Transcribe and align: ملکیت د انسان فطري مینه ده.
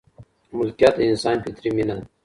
ملکیت 0.57 0.93
د 0.97 1.01
انسان 1.09 1.37
فطري 1.43 1.69
مینه 1.75 1.93
ده. 1.97 2.03